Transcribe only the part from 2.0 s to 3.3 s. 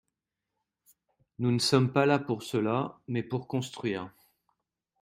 là pour cela, mais